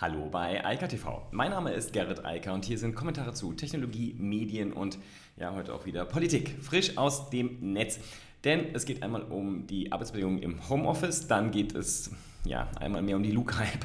Hallo 0.00 0.30
bei 0.30 0.64
Eika 0.64 0.86
TV. 0.86 1.26
Mein 1.30 1.50
Name 1.50 1.72
ist 1.72 1.92
Gerrit 1.92 2.24
Eiker 2.24 2.54
und 2.54 2.64
hier 2.64 2.78
sind 2.78 2.94
Kommentare 2.94 3.34
zu 3.34 3.52
Technologie, 3.52 4.14
Medien 4.16 4.72
und 4.72 4.96
ja, 5.36 5.52
heute 5.52 5.74
auch 5.74 5.84
wieder 5.84 6.06
Politik. 6.06 6.56
Frisch 6.62 6.96
aus 6.96 7.28
dem 7.28 7.58
Netz. 7.74 8.00
Denn 8.42 8.74
es 8.74 8.86
geht 8.86 9.02
einmal 9.02 9.24
um 9.24 9.66
die 9.66 9.92
Arbeitsbedingungen 9.92 10.38
im 10.42 10.70
Homeoffice, 10.70 11.26
dann 11.26 11.50
geht 11.50 11.74
es 11.74 12.12
ja 12.46 12.70
einmal 12.80 13.02
mehr 13.02 13.16
um 13.16 13.22
die 13.22 13.30
Luke-Hype. 13.30 13.84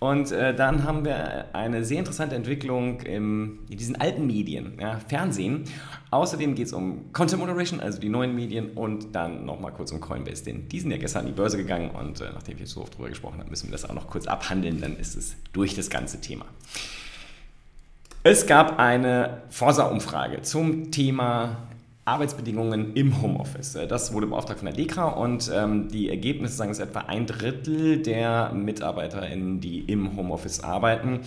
Und 0.00 0.32
äh, 0.32 0.54
dann 0.54 0.84
haben 0.84 1.04
wir 1.04 1.54
eine 1.54 1.84
sehr 1.84 1.98
interessante 1.98 2.34
Entwicklung 2.34 3.00
im, 3.00 3.60
in 3.70 3.78
diesen 3.78 3.96
alten 3.96 4.26
Medien, 4.26 4.76
ja, 4.80 4.98
Fernsehen. 5.08 5.64
Außerdem 6.10 6.54
geht 6.54 6.66
es 6.66 6.72
um 6.72 7.12
Content 7.12 7.40
Moderation, 7.40 7.80
also 7.80 8.00
die 8.00 8.08
neuen 8.08 8.34
Medien 8.34 8.72
und 8.72 9.14
dann 9.14 9.44
nochmal 9.46 9.72
kurz 9.72 9.92
um 9.92 10.00
Coinbase, 10.00 10.44
denn 10.44 10.68
die 10.68 10.80
sind 10.80 10.90
ja 10.90 10.98
gestern 10.98 11.20
an 11.20 11.26
die 11.26 11.32
Börse 11.32 11.56
gegangen 11.56 11.90
und 11.90 12.20
äh, 12.20 12.30
nachdem 12.34 12.58
wir 12.58 12.66
so 12.66 12.82
oft 12.82 12.96
drüber 12.96 13.08
gesprochen 13.08 13.38
haben, 13.40 13.50
müssen 13.50 13.68
wir 13.68 13.72
das 13.72 13.88
auch 13.88 13.94
noch 13.94 14.08
kurz 14.08 14.26
abhandeln, 14.26 14.80
dann 14.80 14.96
ist 14.96 15.16
es 15.16 15.36
durch 15.52 15.74
das 15.74 15.90
ganze 15.90 16.20
Thema. 16.20 16.44
Es 18.22 18.46
gab 18.46 18.78
eine 18.78 19.42
Forsa-Umfrage 19.50 20.42
zum 20.42 20.90
Thema 20.90 21.58
Arbeitsbedingungen 22.04 22.94
im 22.94 23.22
Homeoffice. 23.22 23.76
Äh, 23.76 23.86
das 23.86 24.12
wurde 24.12 24.26
beauftragt 24.26 24.60
von 24.60 24.66
der 24.66 24.76
DEKRA 24.76 25.08
und 25.08 25.50
ähm, 25.54 25.88
die 25.88 26.08
Ergebnisse 26.10 26.56
sagen, 26.56 26.70
es 26.70 26.78
etwa 26.78 27.00
ein 27.00 27.26
Drittel 27.26 28.02
der 28.02 28.52
MitarbeiterInnen, 28.52 29.60
die 29.60 29.80
im 29.80 30.16
Homeoffice 30.16 30.60
arbeiten, 30.60 31.20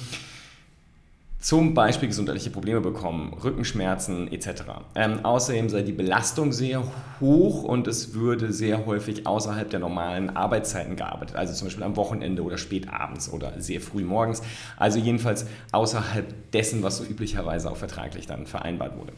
zum 1.39 1.75
Beispiel 1.75 2.09
gesundheitliche 2.09 2.49
Probleme 2.49 2.81
bekommen, 2.81 3.33
Rückenschmerzen 3.33 4.31
etc. 4.31 4.63
Ähm, 4.95 5.23
außerdem 5.23 5.69
sei 5.69 5.83
die 5.83 5.91
Belastung 5.91 6.51
sehr 6.51 6.83
hoch 7.21 7.63
und 7.63 7.87
es 7.87 8.15
würde 8.15 8.51
sehr 8.51 8.85
häufig 8.85 9.27
außerhalb 9.27 9.69
der 9.69 9.79
normalen 9.79 10.35
Arbeitszeiten 10.35 10.95
gearbeitet, 10.95 11.35
also 11.35 11.53
zum 11.53 11.67
Beispiel 11.67 11.83
am 11.83 11.95
Wochenende 11.95 12.41
oder 12.41 12.57
spät 12.57 12.89
abends 12.91 13.31
oder 13.31 13.53
sehr 13.61 13.81
früh 13.81 14.03
morgens, 14.03 14.41
also 14.77 14.99
jedenfalls 14.99 15.45
außerhalb 15.71 16.51
dessen, 16.51 16.81
was 16.81 16.97
so 16.97 17.03
üblicherweise 17.03 17.71
auch 17.71 17.77
vertraglich 17.77 18.25
dann 18.25 18.47
vereinbart 18.47 18.97
wurde. 18.97 19.13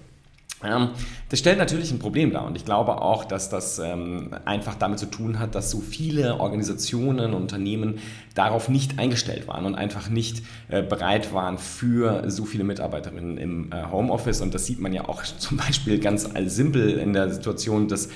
Das 1.29 1.39
stellt 1.39 1.57
natürlich 1.57 1.91
ein 1.91 1.99
Problem 1.99 2.31
dar. 2.31 2.45
Und 2.45 2.57
ich 2.57 2.65
glaube 2.65 3.01
auch, 3.01 3.23
dass 3.23 3.49
das 3.49 3.79
ähm, 3.79 4.31
einfach 4.43 4.75
damit 4.75 4.99
zu 4.99 5.05
tun 5.05 5.39
hat, 5.39 5.55
dass 5.55 5.71
so 5.71 5.79
viele 5.79 6.39
Organisationen 6.39 7.33
und 7.33 7.41
Unternehmen 7.41 7.99
darauf 8.35 8.67
nicht 8.67 8.99
eingestellt 8.99 9.47
waren 9.47 9.65
und 9.65 9.75
einfach 9.75 10.09
nicht 10.09 10.43
äh, 10.67 10.81
bereit 10.81 11.33
waren 11.33 11.57
für 11.57 12.29
so 12.29 12.43
viele 12.43 12.65
Mitarbeiterinnen 12.65 13.37
im 13.37 13.71
äh, 13.71 13.85
Homeoffice. 13.89 14.41
Und 14.41 14.53
das 14.53 14.65
sieht 14.65 14.81
man 14.81 14.91
ja 14.91 15.07
auch 15.07 15.23
zum 15.37 15.57
Beispiel 15.57 15.99
ganz 15.99 16.27
simpel 16.47 16.97
in 16.97 17.13
der 17.13 17.29
Situation, 17.31 17.87
dass 17.87 18.09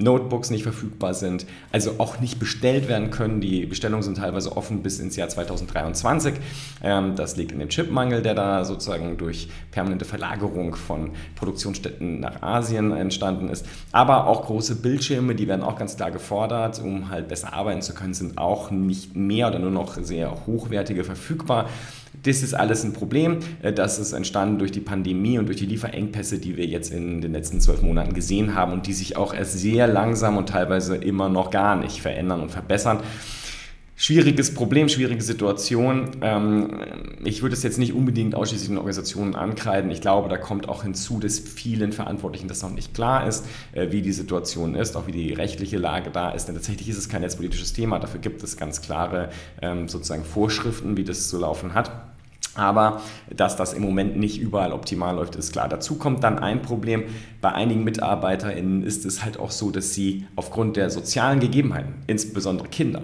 Notebooks 0.00 0.50
nicht 0.50 0.62
verfügbar 0.62 1.14
sind, 1.14 1.46
also 1.72 1.94
auch 1.98 2.20
nicht 2.20 2.38
bestellt 2.38 2.88
werden 2.88 3.10
können. 3.10 3.40
Die 3.40 3.66
Bestellungen 3.66 4.02
sind 4.02 4.16
teilweise 4.16 4.56
offen 4.56 4.82
bis 4.82 4.98
ins 4.98 5.16
Jahr 5.16 5.28
2023. 5.28 6.34
Ähm, 6.82 7.14
das 7.16 7.36
liegt 7.36 7.52
in 7.52 7.58
dem 7.58 7.68
Chipmangel, 7.68 8.22
der 8.22 8.34
da 8.34 8.64
sozusagen 8.64 9.16
durch 9.16 9.48
permanente 9.70 10.04
Verlagerung 10.04 10.74
von 10.74 11.10
Produktionsstätten 11.36 12.20
nach 12.20 12.42
Asien 12.42 12.92
entstanden 12.92 13.48
ist. 13.48 13.66
Aber 13.92 14.26
auch 14.26 14.46
große 14.46 14.76
Bildschirme, 14.76 15.34
die 15.34 15.48
werden 15.48 15.62
auch 15.62 15.76
ganz 15.76 15.96
klar 15.96 16.10
gefordert, 16.10 16.80
um 16.82 17.10
halt 17.10 17.28
besser 17.28 17.52
arbeiten 17.52 17.82
zu 17.82 17.94
können, 17.94 18.14
sind 18.14 18.38
auch 18.38 18.70
nicht 18.70 19.16
mehr 19.16 19.48
oder 19.48 19.58
nur 19.58 19.70
noch 19.70 19.94
sehr 19.94 20.46
hochwertige 20.46 21.04
verfügbar. 21.04 21.68
Das 22.22 22.42
ist 22.42 22.54
alles 22.54 22.84
ein 22.84 22.92
Problem. 22.92 23.38
Äh, 23.62 23.72
das 23.72 23.98
ist 23.98 24.12
entstanden 24.12 24.58
durch 24.58 24.72
die 24.72 24.80
Pandemie 24.80 25.38
und 25.38 25.46
durch 25.46 25.58
die 25.58 25.66
Lieferengpässe, 25.66 26.38
die 26.38 26.56
wir 26.56 26.66
jetzt 26.66 26.92
in 26.92 27.20
den 27.20 27.32
letzten 27.32 27.60
zwölf 27.60 27.82
Monaten 27.82 28.14
gesehen 28.14 28.54
haben 28.54 28.72
und 28.72 28.86
die 28.86 28.92
sich 28.92 29.16
auch 29.16 29.34
erst 29.34 29.58
sehr 29.58 29.86
langsam 29.86 30.36
und 30.36 30.48
teilweise 30.48 30.96
immer 30.96 31.28
noch 31.28 31.50
gar 31.50 31.76
nicht 31.76 32.00
verändern 32.00 32.40
und 32.40 32.50
verbessern. 32.50 33.00
Schwieriges 34.02 34.54
Problem, 34.54 34.88
schwierige 34.88 35.20
Situation. 35.20 36.12
Ähm, 36.22 36.70
ich 37.22 37.42
würde 37.42 37.54
es 37.54 37.62
jetzt 37.62 37.76
nicht 37.76 37.92
unbedingt 37.92 38.34
ausschließlich 38.34 38.70
den 38.70 38.78
Organisationen 38.78 39.34
ankreiden. 39.34 39.90
Ich 39.90 40.00
glaube, 40.00 40.30
da 40.30 40.38
kommt 40.38 40.70
auch 40.70 40.84
hinzu, 40.84 41.20
dass 41.20 41.38
vielen 41.38 41.92
Verantwortlichen 41.92 42.48
das 42.48 42.62
noch 42.62 42.70
nicht 42.70 42.94
klar 42.94 43.26
ist, 43.26 43.44
äh, 43.72 43.92
wie 43.92 44.00
die 44.00 44.12
Situation 44.12 44.74
ist, 44.74 44.96
auch 44.96 45.06
wie 45.06 45.12
die 45.12 45.34
rechtliche 45.34 45.76
Lage 45.76 46.08
da 46.10 46.30
ist. 46.30 46.46
Denn 46.46 46.54
tatsächlich 46.54 46.88
ist 46.88 46.96
es 46.96 47.10
kein 47.10 47.20
netzpolitisches 47.20 47.74
Thema. 47.74 47.98
Dafür 47.98 48.20
gibt 48.20 48.42
es 48.42 48.56
ganz 48.56 48.80
klare 48.80 49.28
ähm, 49.60 49.86
sozusagen 49.86 50.24
Vorschriften, 50.24 50.96
wie 50.96 51.04
das 51.04 51.28
zu 51.28 51.38
laufen 51.38 51.74
hat. 51.74 52.09
Aber 52.54 53.00
dass 53.34 53.56
das 53.56 53.72
im 53.72 53.82
Moment 53.82 54.16
nicht 54.16 54.40
überall 54.40 54.72
optimal 54.72 55.14
läuft, 55.14 55.36
ist 55.36 55.52
klar. 55.52 55.68
Dazu 55.68 55.96
kommt 55.96 56.24
dann 56.24 56.38
ein 56.38 56.62
Problem. 56.62 57.04
Bei 57.40 57.52
einigen 57.52 57.84
MitarbeiterInnen 57.84 58.82
ist 58.82 59.04
es 59.04 59.24
halt 59.24 59.38
auch 59.38 59.50
so, 59.50 59.70
dass 59.70 59.94
sie 59.94 60.26
aufgrund 60.36 60.76
der 60.76 60.90
sozialen 60.90 61.38
Gegebenheiten, 61.40 61.94
insbesondere 62.06 62.68
Kinder, 62.68 63.02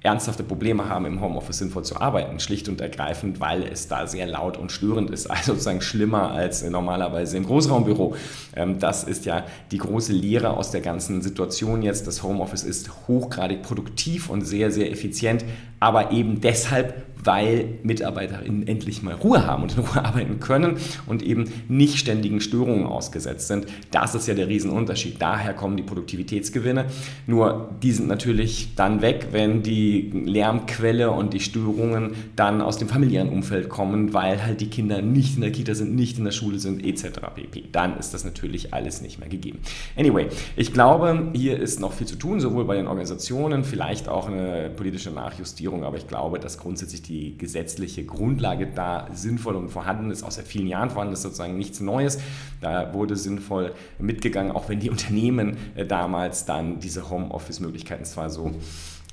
ernsthafte 0.00 0.44
Probleme 0.44 0.88
haben, 0.88 1.06
im 1.06 1.20
Homeoffice 1.20 1.58
sinnvoll 1.58 1.84
zu 1.84 2.00
arbeiten, 2.00 2.38
schlicht 2.38 2.68
und 2.68 2.80
ergreifend, 2.80 3.40
weil 3.40 3.64
es 3.64 3.88
da 3.88 4.06
sehr 4.06 4.26
laut 4.26 4.56
und 4.56 4.70
störend 4.70 5.10
ist, 5.10 5.26
also 5.30 5.52
sozusagen 5.52 5.80
schlimmer 5.80 6.30
als 6.30 6.62
normalerweise 6.62 7.36
im 7.36 7.44
Großraumbüro. 7.44 8.14
Ähm, 8.54 8.78
das 8.78 9.04
ist 9.04 9.24
ja 9.24 9.44
die 9.72 9.78
große 9.78 10.12
Lehre 10.12 10.56
aus 10.56 10.70
der 10.70 10.82
ganzen 10.82 11.20
Situation 11.20 11.82
jetzt. 11.82 12.06
Das 12.06 12.22
Homeoffice 12.22 12.62
ist 12.62 12.90
hochgradig 13.08 13.62
produktiv 13.62 14.30
und 14.30 14.42
sehr, 14.42 14.70
sehr 14.70 14.90
effizient, 14.90 15.44
aber 15.80 16.12
eben 16.12 16.40
deshalb, 16.40 17.02
weil 17.24 17.78
MitarbeiterInnen 17.82 18.66
endlich 18.66 19.02
mal 19.02 19.14
Ruhe 19.14 19.46
haben 19.46 19.62
und 19.62 19.76
in 19.76 19.84
Ruhe 19.84 20.04
arbeiten 20.04 20.40
können 20.40 20.76
und 21.06 21.22
eben 21.22 21.44
nicht 21.68 21.98
ständigen 21.98 22.40
Störungen 22.40 22.86
ausgesetzt 22.86 23.48
sind. 23.48 23.66
Das 23.90 24.14
ist 24.14 24.28
ja 24.28 24.34
der 24.34 24.48
Riesenunterschied. 24.48 25.20
Daher 25.20 25.54
kommen 25.54 25.76
die 25.76 25.82
Produktivitätsgewinne. 25.82 26.86
Nur 27.26 27.70
die 27.82 27.92
sind 27.92 28.08
natürlich 28.08 28.74
dann 28.76 29.02
weg, 29.02 29.28
wenn 29.32 29.62
die 29.62 30.10
Lärmquelle 30.24 31.10
und 31.10 31.34
die 31.34 31.40
Störungen 31.40 32.12
dann 32.36 32.60
aus 32.60 32.78
dem 32.78 32.88
familiären 32.88 33.28
Umfeld 33.28 33.68
kommen, 33.68 34.14
weil 34.14 34.44
halt 34.44 34.60
die 34.60 34.70
Kinder 34.70 35.02
nicht 35.02 35.36
in 35.36 35.42
der 35.42 35.52
Kita 35.52 35.74
sind, 35.74 35.94
nicht 35.94 36.18
in 36.18 36.24
der 36.24 36.32
Schule 36.32 36.58
sind, 36.58 36.84
etc. 36.84 37.20
pp. 37.34 37.64
Dann 37.72 37.98
ist 37.98 38.14
das 38.14 38.24
natürlich 38.24 38.72
alles 38.74 39.00
nicht 39.00 39.18
mehr 39.18 39.28
gegeben. 39.28 39.58
Anyway, 39.96 40.28
ich 40.56 40.72
glaube, 40.72 41.30
hier 41.34 41.58
ist 41.58 41.80
noch 41.80 41.92
viel 41.92 42.06
zu 42.06 42.16
tun, 42.16 42.40
sowohl 42.40 42.64
bei 42.64 42.76
den 42.76 42.86
Organisationen, 42.86 43.64
vielleicht 43.64 44.08
auch 44.08 44.28
eine 44.28 44.70
politische 44.70 45.10
Nachjustierung, 45.10 45.84
aber 45.84 45.96
ich 45.96 46.06
glaube, 46.06 46.38
dass 46.38 46.58
grundsätzlich 46.58 47.02
die 47.02 47.07
gesetzliche 47.38 48.04
Grundlage 48.04 48.66
da 48.66 49.08
sinnvoll 49.12 49.56
und 49.56 49.70
vorhanden 49.70 50.10
ist, 50.10 50.22
auch 50.22 50.30
seit 50.30 50.46
vielen 50.46 50.66
Jahren 50.66 50.90
vorhanden 50.90 51.14
ist, 51.14 51.22
sozusagen 51.22 51.56
nichts 51.56 51.80
Neues. 51.80 52.18
Da 52.60 52.92
wurde 52.92 53.16
sinnvoll 53.16 53.72
mitgegangen, 53.98 54.52
auch 54.52 54.68
wenn 54.68 54.80
die 54.80 54.90
Unternehmen 54.90 55.56
äh, 55.74 55.86
damals 55.86 56.44
dann 56.44 56.80
diese 56.80 57.10
Homeoffice-Möglichkeiten 57.10 58.04
zwar 58.04 58.30
so 58.30 58.52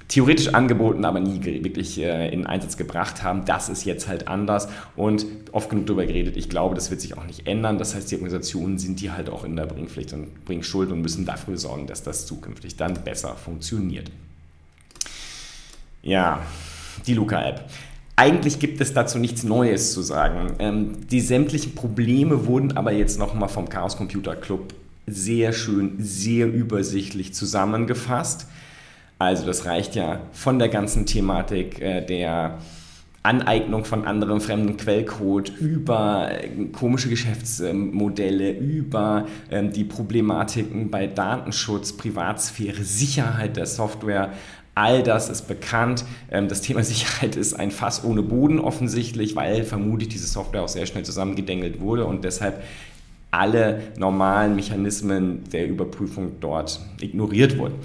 theoretisch 0.08 0.50
angeboten, 0.50 1.06
aber 1.06 1.20
nie 1.20 1.44
wirklich 1.64 2.00
äh, 2.00 2.30
in 2.30 2.46
Einsatz 2.46 2.78
gebracht 2.78 3.24
haben. 3.24 3.46
Das 3.46 3.70
ist 3.70 3.86
jetzt 3.86 4.08
halt 4.08 4.28
anders 4.28 4.68
und 4.96 5.26
oft 5.52 5.70
genug 5.70 5.88
darüber 5.88 6.06
geredet. 6.06 6.38
Ich 6.38 6.50
glaube, 6.50 6.76
das 6.76 6.92
wird 6.92 7.02
sich 7.02 7.18
auch 7.18 7.26
nicht 7.26 7.48
ändern. 7.48 7.78
Das 7.78 7.96
heißt, 7.96 8.12
die 8.12 8.16
Organisationen 8.16 8.78
sind 8.78 9.02
die 9.02 9.12
halt 9.12 9.30
auch 9.30 9.44
in 9.44 9.56
der 9.56 9.66
Bringpflicht 9.66 10.14
und 10.14 10.46
Bringschuld 10.46 10.92
und 10.92 11.02
müssen 11.02 11.26
dafür 11.26 11.58
sorgen, 11.58 11.88
dass 11.88 12.04
das 12.04 12.26
zukünftig 12.26 12.76
dann 12.76 12.94
besser 13.04 13.36
funktioniert. 13.36 14.12
Ja, 16.04 16.42
die 17.06 17.14
Luca-App. 17.14 17.66
Eigentlich 18.18 18.60
gibt 18.60 18.80
es 18.80 18.94
dazu 18.94 19.20
nichts 19.20 19.44
Neues 19.44 19.94
zu 19.94 20.02
sagen. 20.02 20.54
Ähm, 20.60 21.08
die 21.10 21.20
sämtlichen 21.20 21.76
Probleme 21.76 22.46
wurden 22.46 22.78
aber 22.78 22.94
jetzt 22.94 23.20
nochmal 23.20 23.50
vom 23.50 23.68
Chaos 23.68 23.98
Computer 23.98 24.36
Club 24.36 24.74
sehr 25.06 25.54
schön, 25.54 25.96
sehr 26.00 26.52
übersichtlich 26.52 27.34
zusammengefasst. 27.34 28.48
Also 29.20 29.46
das 29.46 29.66
reicht 29.66 29.96
ja 29.96 30.22
von 30.32 30.60
der 30.60 30.70
ganzen 30.70 31.06
Thematik 31.06 31.82
äh, 31.82 32.06
der 32.06 32.60
Aneignung 33.26 33.86
von 33.86 34.06
anderem 34.06 34.40
fremden 34.40 34.78
Quellcode, 34.78 35.50
über 35.60 36.30
äh, 36.32 36.48
komische 36.72 37.10
Geschäftsmodelle, 37.10 38.52
über 38.52 39.26
ähm, 39.50 39.72
die 39.72 39.84
Problematiken 39.84 40.92
bei 40.92 41.08
Datenschutz, 41.08 41.94
Privatsphäre, 41.94 42.84
Sicherheit 42.84 43.58
der 43.58 43.66
Software, 43.66 44.34
All 44.76 45.04
das 45.04 45.30
ist 45.30 45.48
bekannt. 45.48 46.06
Ähm, 46.30 46.50
das 46.50 46.62
Thema 46.62 46.84
Sicherheit 46.84 47.36
ist 47.38 47.54
ein 47.54 47.72
Fass 47.72 48.04
ohne 48.04 48.22
Boden 48.22 48.60
offensichtlich, 48.60 49.36
weil 49.36 49.64
vermutlich 49.64 50.10
diese 50.10 50.28
Software 50.28 50.64
auch 50.64 50.68
sehr 50.70 50.86
schnell 50.86 51.04
zusammengedengelt 51.04 51.80
wurde 51.80 52.06
und 52.06 52.24
deshalb 52.24 52.62
alle 53.32 53.82
normalen 53.98 54.56
Mechanismen 54.56 55.44
der 55.52 55.68
Überprüfung 55.68 56.34
dort 56.40 56.80
ignoriert 57.02 57.58
wurden. 57.58 57.76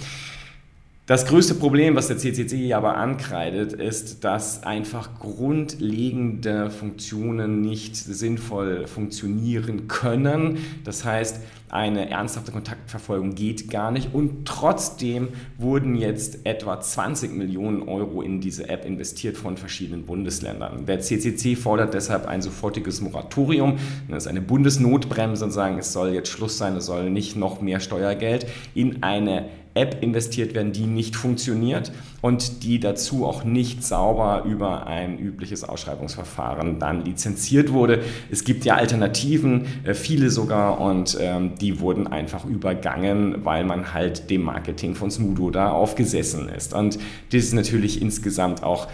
Das 1.11 1.27
größte 1.27 1.57
Problem, 1.57 1.97
was 1.97 2.07
der 2.07 2.19
CCC 2.19 2.73
aber 2.73 2.97
ankreidet, 2.97 3.73
ist, 3.73 4.23
dass 4.23 4.63
einfach 4.63 5.19
grundlegende 5.19 6.71
Funktionen 6.71 7.63
nicht 7.63 7.97
sinnvoll 7.97 8.87
funktionieren 8.87 9.89
können. 9.89 10.59
Das 10.85 11.05
heißt, 11.05 11.41
eine 11.69 12.11
ernsthafte 12.11 12.53
Kontaktverfolgung 12.53 13.35
geht 13.35 13.71
gar 13.71 13.91
nicht 13.91 14.15
und 14.15 14.47
trotzdem 14.47 15.31
wurden 15.59 15.97
jetzt 15.97 16.47
etwa 16.47 16.81
20 16.81 17.33
Millionen 17.33 17.89
Euro 17.89 18.23
in 18.23 18.41
diese 18.41 18.69
App 18.69 18.85
investiert 18.85 19.37
von 19.37 19.57
verschiedenen 19.57 20.05
Bundesländern. 20.05 20.87
Der 20.87 21.01
CCC 21.01 21.57
fordert 21.57 21.93
deshalb 21.93 22.29
ein 22.29 22.41
sofortiges 22.41 23.01
Moratorium, 23.01 23.79
das 24.09 24.25
ist 24.25 24.29
eine 24.29 24.41
Bundesnotbremse 24.41 25.45
und 25.45 25.51
sagen, 25.51 25.79
es 25.79 25.93
soll 25.93 26.11
jetzt 26.11 26.29
Schluss 26.29 26.57
sein, 26.57 26.77
es 26.77 26.87
soll 26.87 27.11
nicht 27.11 27.35
noch 27.35 27.61
mehr 27.61 27.81
Steuergeld 27.81 28.47
in 28.75 29.03
eine 29.03 29.49
App 29.75 30.03
investiert 30.03 30.55
werden, 30.55 30.73
die 30.73 30.87
nicht 30.87 31.17
funktioniert 31.17 31.93
und 32.21 32.65
die 32.65 32.81
dazu 32.81 33.25
auch 33.25 33.45
nicht 33.45 33.85
sauber 33.85 34.45
über 34.45 34.87
ein 34.87 35.19
übliches 35.19 35.65
Ausschreibungsverfahren 35.65 36.79
dann 36.79 37.05
lizenziert 37.05 37.73
wurde. 37.73 38.03
Es 38.31 38.45
gibt 38.45 38.65
ja 38.65 38.75
Alternativen, 38.75 39.67
äh, 39.85 39.95
viele 39.95 40.31
sogar, 40.31 40.81
und 40.81 41.17
ähm, 41.21 41.55
die 41.61 41.81
wurden 41.81 42.07
einfach 42.07 42.45
übergangen, 42.45 43.45
weil 43.45 43.65
man 43.65 43.95
halt 43.95 44.29
dem 44.31 44.43
Marketing 44.43 44.95
von 44.95 45.11
Smudo 45.11 45.51
da 45.51 45.71
aufgesessen 45.71 46.49
ist. 46.49 46.75
Und 46.75 46.99
das 47.33 47.45
ist 47.45 47.55
natürlich 47.55 48.03
insgesamt 48.03 48.63
auch 48.63 48.89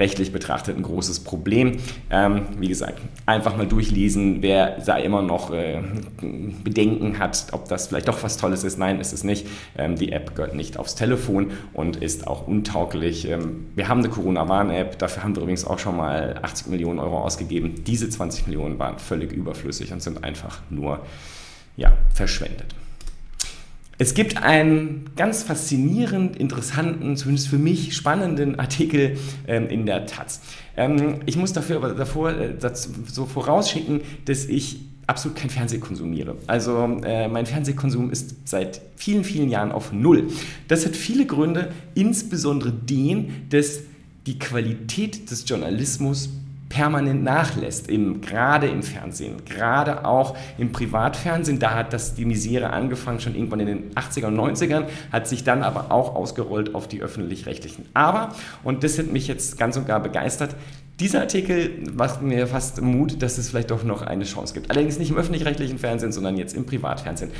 rechtlich 0.00 0.32
betrachtet 0.32 0.76
ein 0.76 0.82
großes 0.82 1.20
Problem. 1.20 1.76
Ähm, 2.10 2.46
wie 2.58 2.68
gesagt, 2.68 3.00
einfach 3.26 3.56
mal 3.56 3.66
durchlesen, 3.66 4.42
wer 4.42 4.78
da 4.84 4.96
immer 4.96 5.22
noch 5.22 5.52
äh, 5.52 5.80
Bedenken 6.64 7.18
hat, 7.18 7.48
ob 7.52 7.68
das 7.68 7.86
vielleicht 7.88 8.08
doch 8.08 8.22
was 8.22 8.36
Tolles 8.36 8.64
ist. 8.64 8.78
Nein, 8.78 8.98
ist 8.98 9.12
es 9.12 9.22
nicht. 9.22 9.46
Ähm, 9.76 9.96
die 9.96 10.10
App 10.12 10.34
gehört 10.34 10.54
nicht 10.54 10.78
aufs 10.78 10.94
Telefon 10.94 11.52
und 11.72 11.96
ist 11.96 12.26
auch 12.26 12.48
untauglich. 12.48 13.28
Ähm, 13.28 13.66
wir 13.76 13.88
haben 13.88 14.00
eine 14.00 14.08
Corona-Warn-App, 14.08 14.98
dafür 14.98 15.22
haben 15.22 15.36
wir 15.36 15.42
übrigens 15.42 15.64
auch 15.64 15.78
schon 15.78 15.96
mal 15.96 16.40
80 16.42 16.68
Millionen 16.68 16.98
Euro 16.98 17.20
ausgegeben. 17.20 17.84
Diese 17.86 18.08
20 18.08 18.46
Millionen 18.46 18.78
waren 18.78 18.98
völlig 18.98 19.32
überflüssig 19.32 19.92
und 19.92 20.02
sind 20.02 20.24
einfach 20.24 20.60
nur 20.70 21.00
ja, 21.76 21.92
verschwendet. 22.14 22.74
Es 24.00 24.14
gibt 24.14 24.42
einen 24.42 25.10
ganz 25.14 25.42
faszinierend 25.42 26.34
interessanten, 26.34 27.18
zumindest 27.18 27.48
für 27.48 27.58
mich 27.58 27.94
spannenden 27.94 28.58
Artikel 28.58 29.18
ähm, 29.46 29.68
in 29.68 29.84
der 29.84 30.06
Taz. 30.06 30.40
Ähm, 30.74 31.16
ich 31.26 31.36
muss 31.36 31.52
dafür 31.52 31.76
aber 31.76 31.90
davor 31.90 32.30
äh, 32.30 32.54
so 33.06 33.26
vorausschicken, 33.26 34.00
dass 34.24 34.46
ich 34.46 34.80
absolut 35.06 35.36
kein 35.36 35.50
Fernsehen 35.50 35.82
konsumiere. 35.82 36.36
Also 36.46 36.78
äh, 37.04 37.28
mein 37.28 37.44
Fernsehkonsum 37.44 38.10
ist 38.10 38.48
seit 38.48 38.80
vielen, 38.96 39.22
vielen 39.22 39.50
Jahren 39.50 39.70
auf 39.70 39.92
Null. 39.92 40.28
Das 40.66 40.86
hat 40.86 40.96
viele 40.96 41.26
Gründe, 41.26 41.70
insbesondere 41.94 42.72
den, 42.72 43.50
dass 43.50 43.80
die 44.26 44.38
Qualität 44.38 45.30
des 45.30 45.46
Journalismus 45.46 46.30
permanent 46.70 47.22
nachlässt, 47.24 47.90
im, 47.90 48.22
gerade 48.22 48.68
im 48.68 48.82
Fernsehen, 48.82 49.44
gerade 49.44 50.06
auch 50.06 50.36
im 50.56 50.72
Privatfernsehen. 50.72 51.58
Da 51.58 51.74
hat 51.74 51.92
das 51.92 52.14
die 52.14 52.24
Misere 52.24 52.70
angefangen, 52.70 53.20
schon 53.20 53.34
irgendwann 53.34 53.60
in 53.60 53.66
den 53.66 53.94
80er 53.94 54.26
und 54.26 54.36
90ern, 54.36 54.84
hat 55.12 55.28
sich 55.28 55.44
dann 55.44 55.62
aber 55.62 55.90
auch 55.90 56.14
ausgerollt 56.14 56.74
auf 56.74 56.88
die 56.88 57.02
öffentlich-rechtlichen. 57.02 57.86
Aber, 57.92 58.34
und 58.62 58.84
das 58.84 58.98
hat 58.98 59.08
mich 59.08 59.26
jetzt 59.26 59.58
ganz 59.58 59.76
und 59.76 59.86
gar 59.86 60.00
begeistert, 60.00 60.54
dieser 61.00 61.20
Artikel 61.20 61.82
macht 61.92 62.22
mir 62.22 62.46
fast 62.46 62.80
Mut, 62.80 63.20
dass 63.20 63.36
es 63.38 63.50
vielleicht 63.50 63.70
doch 63.70 63.82
noch 63.82 64.02
eine 64.02 64.24
Chance 64.24 64.54
gibt. 64.54 64.70
Allerdings 64.70 64.98
nicht 64.98 65.10
im 65.10 65.16
öffentlich-rechtlichen 65.16 65.78
Fernsehen, 65.78 66.12
sondern 66.12 66.36
jetzt 66.36 66.54
im 66.54 66.66
Privatfernsehen. 66.66 67.32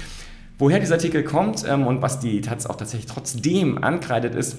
Woher 0.58 0.80
dieser 0.80 0.94
Artikel 0.94 1.22
kommt 1.22 1.64
ähm, 1.68 1.86
und 1.86 2.02
was 2.02 2.20
die 2.20 2.40
Taz 2.40 2.66
auch 2.66 2.76
tatsächlich 2.76 3.10
trotzdem 3.10 3.82
ankreidet, 3.82 4.34
ist, 4.34 4.58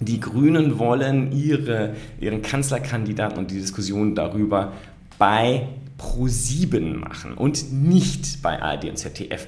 die 0.00 0.18
Grünen 0.18 0.78
wollen 0.78 1.32
ihre, 1.32 1.94
ihren 2.20 2.42
Kanzlerkandidaten 2.42 3.38
und 3.38 3.50
die 3.50 3.58
Diskussion 3.60 4.14
darüber 4.14 4.72
bei 5.18 5.68
Pro7 5.98 6.96
machen 6.96 7.34
und 7.34 7.72
nicht 7.72 8.42
bei 8.42 8.60
ARD 8.60 8.86
und 8.86 8.96
ZDF. 8.96 9.46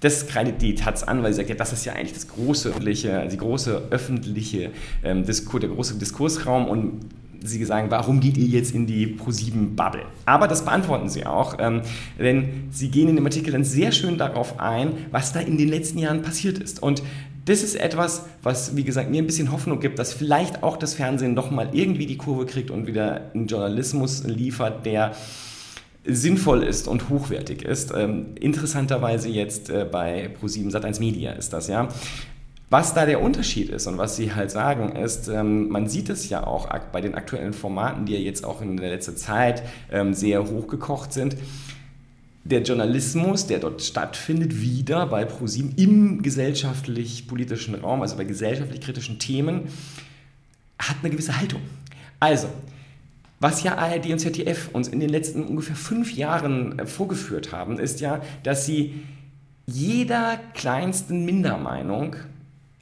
Das 0.00 0.26
kreidet 0.26 0.60
die 0.60 0.74
Taz 0.74 1.02
an, 1.02 1.22
weil 1.22 1.32
sie 1.32 1.38
sagt, 1.38 1.48
ja, 1.48 1.54
das 1.54 1.72
ist 1.72 1.86
ja 1.86 1.94
eigentlich 1.94 2.12
das 2.12 2.28
große 2.28 2.68
öffentliche, 2.68 3.26
die 3.30 3.38
große 3.38 3.88
öffentliche 3.90 4.70
ähm, 5.02 5.24
Diskur, 5.24 5.60
der 5.60 5.70
große 5.70 5.94
Diskursraum 5.94 6.66
und 6.68 7.06
sie 7.42 7.64
sagen, 7.64 7.90
warum 7.90 8.20
geht 8.20 8.36
ihr 8.36 8.46
jetzt 8.46 8.74
in 8.74 8.86
die 8.86 9.06
Pro7-Bubble? 9.06 10.02
Aber 10.26 10.48
das 10.48 10.64
beantworten 10.64 11.08
sie 11.08 11.24
auch, 11.24 11.56
ähm, 11.58 11.82
denn 12.18 12.68
sie 12.70 12.90
gehen 12.90 13.08
in 13.08 13.16
dem 13.16 13.24
Artikel 13.24 13.52
dann 13.52 13.64
sehr 13.64 13.92
schön 13.92 14.18
darauf 14.18 14.60
ein, 14.60 14.92
was 15.10 15.32
da 15.32 15.40
in 15.40 15.56
den 15.56 15.68
letzten 15.68 15.98
Jahren 15.98 16.22
passiert 16.22 16.58
ist. 16.58 16.82
Und 16.82 17.02
das 17.44 17.62
ist 17.62 17.74
etwas, 17.74 18.24
was, 18.42 18.76
wie 18.76 18.84
gesagt, 18.84 19.10
mir 19.10 19.22
ein 19.22 19.26
bisschen 19.26 19.52
Hoffnung 19.52 19.80
gibt, 19.80 19.98
dass 19.98 20.12
vielleicht 20.12 20.62
auch 20.62 20.76
das 20.76 20.94
Fernsehen 20.94 21.34
doch 21.36 21.50
mal 21.50 21.70
irgendwie 21.72 22.06
die 22.06 22.16
Kurve 22.16 22.46
kriegt 22.46 22.70
und 22.70 22.86
wieder 22.86 23.30
einen 23.34 23.46
Journalismus 23.46 24.24
liefert, 24.24 24.86
der 24.86 25.12
sinnvoll 26.06 26.62
ist 26.62 26.88
und 26.88 27.08
hochwertig 27.08 27.62
ist. 27.62 27.92
Ähm, 27.94 28.34
interessanterweise 28.38 29.28
jetzt 29.28 29.70
äh, 29.70 29.86
bei 29.90 30.30
Pro7 30.40 30.70
Sat1 30.70 31.00
Media 31.00 31.32
ist 31.32 31.52
das, 31.52 31.68
ja. 31.68 31.88
Was 32.70 32.94
da 32.94 33.06
der 33.06 33.22
Unterschied 33.22 33.68
ist 33.68 33.86
und 33.86 33.98
was 33.98 34.16
Sie 34.16 34.34
halt 34.34 34.50
sagen, 34.50 34.96
ist, 34.96 35.28
ähm, 35.28 35.68
man 35.68 35.86
sieht 35.86 36.08
es 36.08 36.28
ja 36.28 36.46
auch 36.46 36.68
bei 36.92 37.00
den 37.00 37.14
aktuellen 37.14 37.52
Formaten, 37.52 38.06
die 38.06 38.14
ja 38.14 38.18
jetzt 38.18 38.44
auch 38.44 38.62
in 38.62 38.76
der 38.78 38.90
letzten 38.90 39.16
Zeit 39.16 39.62
ähm, 39.92 40.14
sehr 40.14 40.44
hochgekocht 40.44 41.12
sind 41.12 41.36
der 42.44 42.62
Journalismus, 42.62 43.46
der 43.46 43.58
dort 43.58 43.82
stattfindet, 43.82 44.60
wieder 44.60 45.06
bei 45.06 45.24
ProSieben 45.24 45.72
im 45.76 46.22
gesellschaftlich-politischen 46.22 47.74
Raum, 47.76 48.02
also 48.02 48.16
bei 48.16 48.24
gesellschaftlich-kritischen 48.24 49.18
Themen, 49.18 49.68
hat 50.78 50.96
eine 51.02 51.10
gewisse 51.10 51.38
Haltung. 51.38 51.62
Also, 52.20 52.48
was 53.40 53.62
ja 53.62 53.76
ARD 53.76 54.06
und 54.06 54.18
ZDF 54.18 54.68
uns 54.72 54.88
in 54.88 55.00
den 55.00 55.08
letzten 55.08 55.44
ungefähr 55.44 55.76
fünf 55.76 56.14
Jahren 56.14 56.78
äh, 56.78 56.86
vorgeführt 56.86 57.52
haben, 57.52 57.78
ist 57.78 58.00
ja, 58.00 58.20
dass 58.42 58.66
sie 58.66 58.94
jeder 59.66 60.38
kleinsten 60.52 61.24
Mindermeinung 61.24 62.16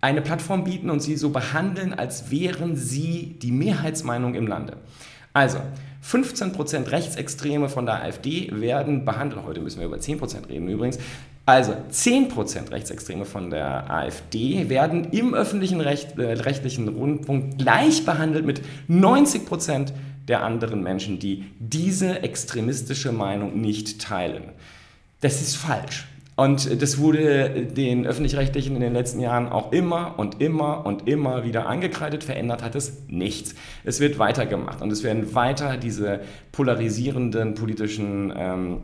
eine 0.01 0.21
Plattform 0.21 0.65
bieten 0.65 0.91
und 0.91 1.01
sie 1.01 1.17
so 1.17 1.31
behandeln, 1.31 1.95
als 1.95 2.31
wären 2.31 2.75
sie 2.77 3.37
die 3.41 3.53
Mehrheitsmeinung 3.53 4.35
im 4.35 4.49
Lande. 4.49 4.77
Also, 5.33 5.59
15% 6.05 6.91
Rechtsextreme 6.91 7.69
von 7.69 7.87
der 7.87 8.03
AfD 8.03 8.51
werden 8.53 9.05
behandelt. 9.05 9.45
Heute 9.47 9.61
müssen 9.61 9.79
wir 9.79 9.87
über 9.87 9.97
10% 9.97 10.49
reden 10.49 10.69
übrigens. 10.69 10.99
Also 11.47 11.73
10% 11.73 12.71
Rechtsextreme 12.71 13.25
von 13.25 13.51
der 13.51 13.91
AfD 13.91 14.69
werden 14.69 15.11
im 15.11 15.35
öffentlichen 15.35 15.81
Recht, 15.81 16.19
äh, 16.19 16.35
rechtlichen 16.35 16.89
Rundfunk 16.89 17.59
gleich 17.59 18.05
behandelt 18.05 18.47
mit 18.47 18.63
90% 18.89 19.93
der 20.29 20.45
anderen 20.45 20.83
Menschen, 20.83 21.19
die 21.19 21.45
diese 21.59 22.23
extremistische 22.23 23.11
Meinung 23.11 23.61
nicht 23.61 24.01
teilen. 24.01 24.45
Das 25.21 25.41
ist 25.41 25.57
falsch. 25.57 26.07
Und 26.43 26.83
das 26.83 26.99
wurde 26.99 27.51
den 27.51 28.05
öffentlich-rechtlichen 28.05 28.75
in 28.75 28.81
den 28.81 28.93
letzten 28.93 29.21
Jahren 29.21 29.49
auch 29.49 29.71
immer 29.71 30.15
und 30.17 30.41
immer 30.41 30.85
und 30.85 31.07
immer 31.09 31.45
wieder 31.45 31.69
angekreidet. 31.69 32.25
Verändert 32.25 32.65
hat 32.65 32.75
es 32.75 33.05
nichts. 33.07 33.55
Es 33.85 34.01
wird 34.01 34.19
weitergemacht 34.19 34.83
und 34.83 34.91
es 34.91 35.05
werden 35.05 35.37
weiter 35.37 35.77
diese 35.77 36.19
polarisierenden 36.51 37.55
politischen 37.55 38.33
ähm, 38.37 38.79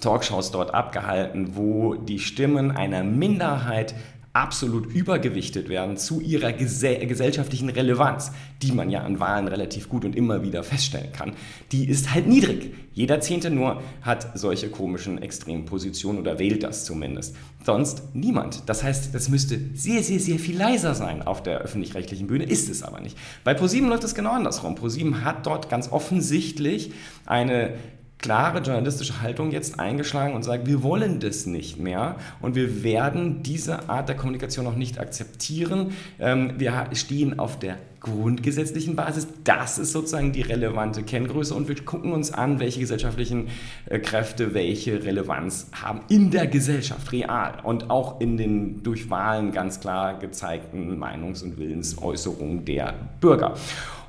Talkshows 0.00 0.52
dort 0.52 0.72
abgehalten, 0.72 1.54
wo 1.54 1.96
die 1.96 2.18
Stimmen 2.18 2.70
einer 2.70 3.04
Minderheit 3.04 3.94
absolut 4.36 4.86
übergewichtet 4.86 5.70
werden 5.70 5.96
zu 5.96 6.20
ihrer 6.20 6.52
gesellschaftlichen 6.52 7.70
Relevanz, 7.70 8.32
die 8.62 8.72
man 8.72 8.90
ja 8.90 9.00
an 9.00 9.18
Wahlen 9.18 9.48
relativ 9.48 9.88
gut 9.88 10.04
und 10.04 10.14
immer 10.14 10.42
wieder 10.42 10.62
feststellen 10.62 11.10
kann, 11.12 11.32
die 11.72 11.88
ist 11.88 12.12
halt 12.12 12.26
niedrig. 12.26 12.74
Jeder 12.92 13.20
Zehnte 13.20 13.50
nur 13.50 13.82
hat 14.02 14.38
solche 14.38 14.68
komischen 14.68 15.22
extremen 15.22 15.64
Positionen 15.64 16.18
oder 16.18 16.38
wählt 16.38 16.62
das 16.62 16.84
zumindest. 16.84 17.34
Sonst 17.64 18.14
niemand. 18.14 18.68
Das 18.68 18.82
heißt, 18.82 19.14
das 19.14 19.28
müsste 19.30 19.58
sehr, 19.74 20.02
sehr, 20.02 20.20
sehr 20.20 20.38
viel 20.38 20.56
leiser 20.56 20.94
sein 20.94 21.22
auf 21.22 21.42
der 21.42 21.60
öffentlich-rechtlichen 21.60 22.26
Bühne, 22.26 22.44
ist 22.44 22.68
es 22.68 22.82
aber 22.82 23.00
nicht. 23.00 23.16
Bei 23.42 23.54
ProSieben 23.54 23.88
läuft 23.88 24.04
es 24.04 24.14
genau 24.14 24.32
andersrum. 24.32 24.74
ProSieben 24.74 25.24
hat 25.24 25.46
dort 25.46 25.70
ganz 25.70 25.90
offensichtlich 25.90 26.92
eine 27.24 27.74
klare 28.26 28.58
journalistische 28.58 29.22
Haltung 29.22 29.52
jetzt 29.52 29.78
eingeschlagen 29.78 30.34
und 30.34 30.42
sagt, 30.42 30.66
wir 30.66 30.82
wollen 30.82 31.20
das 31.20 31.46
nicht 31.46 31.78
mehr 31.78 32.16
und 32.40 32.56
wir 32.56 32.82
werden 32.82 33.44
diese 33.44 33.88
Art 33.88 34.08
der 34.08 34.16
Kommunikation 34.16 34.66
auch 34.66 34.74
nicht 34.74 34.98
akzeptieren. 34.98 35.92
Ähm, 36.18 36.54
wir 36.58 36.88
stehen 36.92 37.38
auf 37.38 37.56
der 37.60 37.78
grundgesetzlichen 38.00 38.96
Basis. 38.96 39.28
Das 39.44 39.78
ist 39.78 39.92
sozusagen 39.92 40.32
die 40.32 40.42
relevante 40.42 41.04
Kenngröße 41.04 41.54
und 41.54 41.68
wir 41.68 41.76
gucken 41.84 42.12
uns 42.12 42.32
an, 42.32 42.58
welche 42.58 42.80
gesellschaftlichen 42.80 43.46
äh, 43.84 44.00
Kräfte 44.00 44.54
welche 44.54 45.04
Relevanz 45.04 45.68
haben 45.80 46.00
in 46.08 46.32
der 46.32 46.48
Gesellschaft, 46.48 47.12
real 47.12 47.60
und 47.62 47.90
auch 47.90 48.20
in 48.20 48.36
den 48.36 48.82
durch 48.82 49.08
Wahlen 49.08 49.52
ganz 49.52 49.78
klar 49.78 50.18
gezeigten 50.18 50.98
Meinungs- 50.98 51.44
und 51.44 51.58
Willensäußerungen 51.58 52.64
der 52.64 52.92
Bürger. 53.20 53.54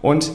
Und 0.01 0.31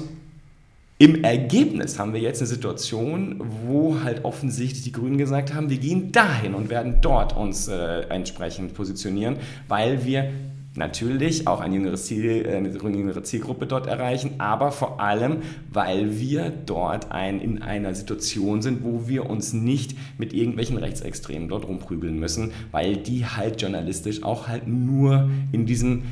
im 1.02 1.25
Ergebnis 1.25 1.99
haben 1.99 2.14
wir 2.14 2.21
jetzt 2.21 2.40
eine 2.40 2.47
Situation, 2.47 3.40
wo 3.66 4.00
halt 4.04 4.25
offensichtlich 4.25 4.85
die 4.85 4.92
Grünen 4.92 5.18
gesagt 5.18 5.52
haben, 5.52 5.68
wir 5.68 5.78
gehen 5.78 6.12
dahin 6.12 6.54
und 6.54 6.71
werden 6.71 6.99
dort 7.00 7.37
uns 7.37 7.66
äh, 7.66 8.02
entsprechend 8.02 8.75
positionieren, 8.75 9.38
weil 9.66 10.04
wir 10.04 10.30
natürlich 10.76 11.49
auch 11.49 11.61
ein 11.61 11.73
jüngeres 11.73 12.06
Ziel, 12.06 12.47
äh, 12.47 12.54
eine 12.54 12.68
jüngere 12.68 13.25
Zielgruppe 13.25 13.66
dort 13.66 13.88
erreichen, 13.88 14.35
aber 14.38 14.71
vor 14.71 15.00
allem, 15.00 15.38
weil 15.73 16.21
wir 16.21 16.52
dort 16.66 17.11
ein, 17.11 17.40
in 17.40 17.62
einer 17.62 17.97
Situation 17.97 18.62
sind, 18.62 18.85
wo 18.85 19.09
wir 19.09 19.28
uns 19.28 19.52
nicht 19.52 19.97
mit 20.18 20.32
irgendwelchen 20.32 20.76
Rechtsextremen 20.76 21.49
dort 21.49 21.66
rumprügeln 21.66 22.21
müssen, 22.21 22.52
weil 22.71 22.97
die 22.97 23.26
halt 23.26 23.61
journalistisch 23.61 24.23
auch 24.23 24.47
halt 24.47 24.68
nur 24.68 25.28
in 25.50 25.66
diesem 25.66 26.04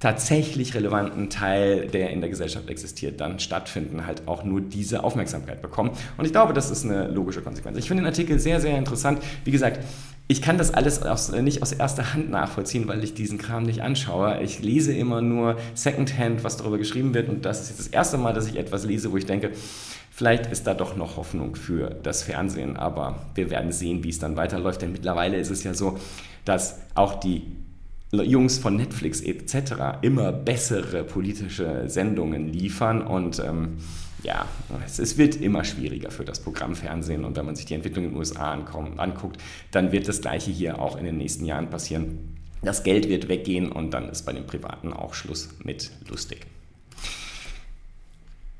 tatsächlich 0.00 0.74
relevanten 0.74 1.28
Teil, 1.28 1.86
der 1.86 2.10
in 2.10 2.22
der 2.22 2.30
Gesellschaft 2.30 2.70
existiert, 2.70 3.20
dann 3.20 3.38
stattfinden, 3.38 4.06
halt 4.06 4.26
auch 4.26 4.44
nur 4.44 4.62
diese 4.62 5.04
Aufmerksamkeit 5.04 5.60
bekommen. 5.60 5.90
Und 6.16 6.24
ich 6.24 6.32
glaube, 6.32 6.54
das 6.54 6.70
ist 6.70 6.86
eine 6.86 7.08
logische 7.08 7.42
Konsequenz. 7.42 7.76
Ich 7.76 7.86
finde 7.86 8.02
den 8.02 8.08
Artikel 8.08 8.38
sehr, 8.38 8.60
sehr 8.60 8.78
interessant. 8.78 9.22
Wie 9.44 9.50
gesagt, 9.50 9.80
ich 10.26 10.40
kann 10.40 10.56
das 10.56 10.72
alles 10.72 11.02
aus, 11.02 11.32
nicht 11.32 11.60
aus 11.60 11.72
erster 11.72 12.14
Hand 12.14 12.30
nachvollziehen, 12.30 12.88
weil 12.88 13.04
ich 13.04 13.14
diesen 13.14 13.36
Kram 13.36 13.64
nicht 13.64 13.82
anschaue. 13.82 14.40
Ich 14.42 14.60
lese 14.60 14.94
immer 14.94 15.20
nur 15.20 15.56
Secondhand, 15.74 16.44
was 16.44 16.56
darüber 16.56 16.78
geschrieben 16.78 17.12
wird. 17.12 17.28
Und 17.28 17.44
das 17.44 17.60
ist 17.60 17.68
jetzt 17.68 17.80
das 17.80 17.86
erste 17.88 18.16
Mal, 18.16 18.32
dass 18.32 18.46
ich 18.46 18.56
etwas 18.56 18.86
lese, 18.86 19.12
wo 19.12 19.18
ich 19.18 19.26
denke, 19.26 19.50
vielleicht 20.10 20.46
ist 20.46 20.66
da 20.66 20.72
doch 20.72 20.96
noch 20.96 21.16
Hoffnung 21.16 21.56
für 21.56 21.90
das 21.90 22.22
Fernsehen. 22.22 22.76
Aber 22.76 23.26
wir 23.34 23.50
werden 23.50 23.72
sehen, 23.72 24.02
wie 24.02 24.08
es 24.08 24.18
dann 24.18 24.36
weiterläuft. 24.36 24.80
Denn 24.80 24.92
mittlerweile 24.92 25.36
ist 25.36 25.50
es 25.50 25.62
ja 25.64 25.74
so, 25.74 25.98
dass 26.44 26.78
auch 26.94 27.20
die 27.20 27.42
Jungs 28.12 28.58
von 28.58 28.76
Netflix 28.76 29.20
etc. 29.20 30.02
immer 30.02 30.32
bessere 30.32 31.04
politische 31.04 31.88
Sendungen 31.88 32.52
liefern 32.52 33.02
und 33.02 33.38
ähm, 33.38 33.78
ja, 34.22 34.46
es, 34.84 34.98
es, 34.98 35.16
wird 35.16 35.36
immer 35.36 35.64
schwieriger 35.64 36.10
für 36.10 36.24
das 36.24 36.40
Programmfernsehen 36.40 37.24
und 37.24 37.36
wenn 37.36 37.46
man 37.46 37.56
sich 37.56 37.66
die 37.66 37.74
Entwicklung 37.74 38.04
in 38.04 38.10
den 38.10 38.18
USA 38.18 38.52
anguckt, 38.52 39.38
dann 39.70 39.92
wird 39.92 40.08
das 40.08 40.20
gleiche 40.20 40.50
hier 40.50 40.80
auch 40.80 40.96
in 40.96 41.04
den 41.04 41.16
nächsten 41.16 41.44
Jahren 41.44 41.70
passieren. 41.70 42.36
Das 42.62 42.82
Geld 42.82 43.08
wird 43.08 43.28
weggehen 43.28 43.72
und 43.72 43.92
dann 43.94 44.10
ist 44.10 44.26
bei 44.26 44.32
den 44.32 44.46
Privaten 44.46 44.92
auch 44.92 45.14
Schluss 45.14 45.48
mit 45.64 45.90
lustig. 46.08 46.46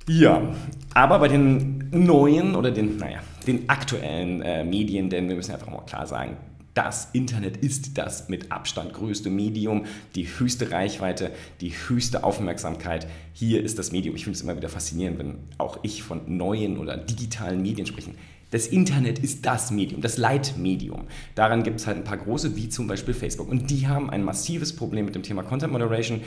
Ja, 0.09 0.55
aber 0.95 1.19
bei 1.19 1.29
den 1.29 1.91
neuen 1.91 2.57
oder 2.57 2.71
den, 2.71 2.97
naja, 2.97 3.21
den 3.47 3.69
aktuellen 3.69 4.41
äh, 4.43 4.65
Medien, 4.65 5.11
denn 5.11 5.29
wir 5.29 5.37
müssen 5.37 5.53
einfach 5.53 5.71
mal 5.71 5.85
klar 5.85 6.07
sagen, 6.07 6.37
das 6.83 7.09
Internet 7.13 7.59
ist 7.59 7.99
das 7.99 8.31
mit 8.31 8.51
Abstand 8.51 8.95
größte 8.95 9.29
Medium, 9.29 9.85
die 10.15 10.25
höchste 10.25 10.71
Reichweite, 10.71 11.31
die 11.61 11.73
höchste 11.73 12.25
Aufmerksamkeit. 12.25 13.07
Hier 13.35 13.63
ist 13.63 13.79
das 13.79 13.93
Medium. 13.93 14.17
Ich 14.17 14.25
finde 14.25 14.37
es 14.39 14.43
immer 14.43 14.57
wieder 14.57 14.71
faszinierend, 14.71 15.19
wenn 15.19 15.39
auch 15.59 15.81
ich 15.83 16.03
von 16.03 16.23
neuen 16.39 16.79
oder 16.79 16.97
digitalen 16.97 17.61
Medien 17.61 17.87
spreche. 17.87 18.13
Das 18.51 18.67
Internet 18.67 19.19
ist 19.19 19.45
das 19.45 19.71
Medium, 19.71 20.01
das 20.01 20.17
Leitmedium. 20.17 21.03
Daran 21.35 21.65
gibt 21.65 21.81
es 21.81 21.87
halt 21.87 21.99
ein 21.99 22.05
paar 22.05 22.17
große, 22.17 22.57
wie 22.57 22.71
zum 22.71 22.87
Beispiel 22.87 23.13
Facebook. 23.13 23.51
Und 23.51 23.69
die 23.71 23.87
haben 23.87 24.09
ein 24.09 24.25
massives 24.25 24.75
Problem 24.75 25.05
mit 25.05 25.15
dem 25.15 25.23
Thema 25.23 25.43
Content 25.43 25.73
Moderation. 25.73 26.23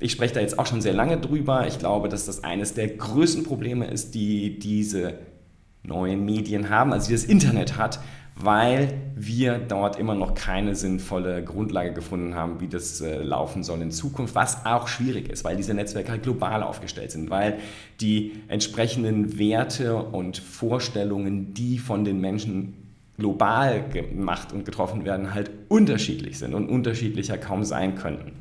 Ich 0.00 0.12
spreche 0.12 0.32
da 0.32 0.40
jetzt 0.40 0.58
auch 0.58 0.66
schon 0.66 0.80
sehr 0.80 0.94
lange 0.94 1.18
drüber. 1.18 1.66
Ich 1.68 1.78
glaube, 1.78 2.08
dass 2.08 2.24
das 2.24 2.44
eines 2.44 2.72
der 2.72 2.88
größten 2.88 3.44
Probleme 3.44 3.86
ist, 3.88 4.14
die 4.14 4.58
diese 4.58 5.18
neuen 5.82 6.24
Medien 6.24 6.70
haben, 6.70 6.94
also 6.94 7.08
die 7.08 7.12
das 7.12 7.24
Internet 7.24 7.76
hat 7.76 8.00
weil 8.44 9.00
wir 9.14 9.58
dort 9.58 9.98
immer 9.98 10.14
noch 10.14 10.34
keine 10.34 10.74
sinnvolle 10.74 11.44
Grundlage 11.44 11.92
gefunden 11.92 12.34
haben, 12.34 12.60
wie 12.60 12.68
das 12.68 13.00
äh, 13.00 13.22
laufen 13.22 13.62
soll 13.62 13.80
in 13.82 13.90
Zukunft, 13.90 14.34
was 14.34 14.66
auch 14.66 14.88
schwierig 14.88 15.28
ist, 15.28 15.44
weil 15.44 15.56
diese 15.56 15.74
Netzwerke 15.74 16.10
halt 16.10 16.22
global 16.22 16.62
aufgestellt 16.62 17.12
sind, 17.12 17.30
weil 17.30 17.58
die 18.00 18.32
entsprechenden 18.48 19.38
Werte 19.38 19.96
und 19.96 20.38
Vorstellungen, 20.38 21.54
die 21.54 21.78
von 21.78 22.04
den 22.04 22.20
Menschen 22.20 22.74
global 23.18 23.88
gemacht 23.90 24.52
und 24.52 24.64
getroffen 24.64 25.04
werden, 25.04 25.34
halt 25.34 25.50
unterschiedlich 25.68 26.38
sind 26.38 26.54
und 26.54 26.68
unterschiedlicher 26.68 27.38
kaum 27.38 27.64
sein 27.64 27.94
könnten. 27.94 28.32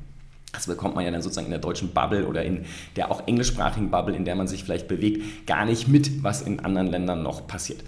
Das 0.53 0.67
bekommt 0.67 0.95
man 0.95 1.05
ja 1.05 1.11
dann 1.11 1.21
sozusagen 1.21 1.47
in 1.47 1.51
der 1.51 1.59
deutschen 1.59 1.93
Bubble 1.93 2.27
oder 2.27 2.43
in 2.43 2.65
der 2.95 3.11
auch 3.11 3.27
englischsprachigen 3.27 3.89
Bubble, 3.89 4.15
in 4.15 4.25
der 4.25 4.35
man 4.35 4.47
sich 4.47 4.63
vielleicht 4.63 4.87
bewegt, 4.87 5.47
gar 5.47 5.65
nicht 5.65 5.87
mit, 5.87 6.23
was 6.23 6.41
in 6.41 6.59
anderen 6.59 6.87
Ländern 6.87 7.23
noch 7.23 7.47
passiert 7.47 7.83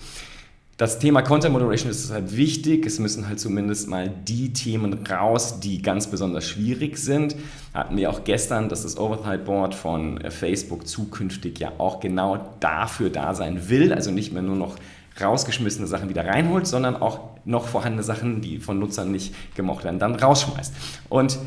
das 0.78 0.98
Thema 0.98 1.22
Content 1.22 1.54
Moderation 1.54 1.92
ist 1.92 2.12
halt 2.12 2.36
wichtig. 2.36 2.86
Es 2.86 2.98
müssen 2.98 3.28
halt 3.28 3.40
zumindest 3.40 3.88
mal 3.88 4.10
die 4.10 4.54
Themen 4.54 5.06
raus, 5.06 5.60
die 5.60 5.82
ganz 5.84 6.08
besonders 6.08 6.48
schwierig 6.48 6.98
sind. 6.98 7.36
Hatten 7.76 7.96
wir 7.96 8.10
auch 8.10 8.24
gestern, 8.24 8.70
dass 8.70 8.82
das 8.82 8.98
Oversight 8.98 9.46
Board 9.46 9.76
von 9.76 10.20
äh, 10.22 10.32
Facebook 10.32 10.88
zukünftig 10.88 11.60
ja 11.60 11.74
auch 11.78 12.00
genau 12.00 12.56
dafür 12.60 13.12
da 13.12 13.36
sein 13.36 13.70
will. 13.70 13.94
Also 13.94 14.10
nicht 14.10 14.34
mehr 14.34 14.42
nur 14.42 14.56
noch 14.56 14.76
rausgeschmissene 15.22 15.86
Sachen 15.86 16.10
wieder 16.10 16.26
reinholt, 16.26 16.66
sondern 16.66 16.96
auch 16.96 17.20
noch 17.46 17.68
vorhandene 17.68 18.04
Sachen, 18.04 18.42
die 18.42 18.58
von 18.58 18.80
Nutzern 18.80 19.12
nicht 19.12 19.36
gemocht 19.56 19.84
werden, 19.84 20.00
dann 20.00 20.16
rausschmeißt. 20.16 20.74
Und 21.08 21.38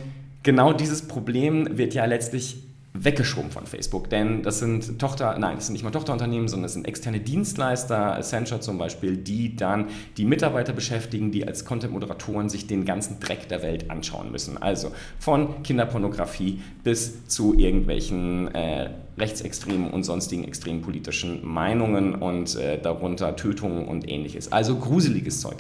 genau 0.45 0.73
dieses 0.73 1.09
Problem 1.09 1.77
wird 1.77 1.95
ja 1.95 2.05
letztlich 2.05 2.63
weggeschoben 3.05 3.51
von 3.51 3.67
Facebook, 3.67 4.11
denn 4.11 4.43
das 4.43 4.59
sind 4.59 4.99
Tochter, 4.99 5.39
nein, 5.39 5.57
das 5.57 5.67
sind 5.67 5.75
nicht 5.75 5.85
mal 5.85 5.91
Tochterunternehmen, 5.91 6.49
sondern 6.49 6.65
das 6.65 6.75
sind 6.75 6.87
externe 6.87 7.21
Dienstleister, 7.21 8.15
Accenture 8.15 8.61
zum 8.61 8.79
Beispiel, 8.79 9.17
die 9.17 9.57
dann 9.57 9.87
die 10.17 10.25
Mitarbeiter 10.25 10.73
beschäftigen, 10.73 11.31
die 11.33 11.47
als 11.47 11.65
Content-Moderatoren 11.65 12.49
sich 12.49 12.67
den 12.67 12.85
ganzen 12.85 13.21
Dreck 13.21 13.49
der 13.49 13.63
Welt 13.63 13.91
anschauen 13.91 14.31
müssen. 14.33 14.61
Also 14.61 14.93
von 15.19 15.63
Kinderpornografie 15.63 16.61
bis 16.85 17.27
zu 17.27 17.59
irgendwelchen 17.59 18.55
äh, 18.55 18.91
rechtsextremen 19.19 19.91
und 19.91 20.05
sonstigen 20.05 20.45
extremen 20.45 20.83
politischen 20.83 21.47
Meinungen 21.47 22.15
und 22.15 22.57
äh, 22.57 22.81
darunter 22.81 23.37
Tötungen 23.37 23.87
und 23.87 24.09
ähnliches. 24.09 24.53
Also 24.53 24.77
gruseliges 24.77 25.41
Zeug. 25.41 25.57